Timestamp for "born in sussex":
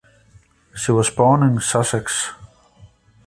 1.11-2.31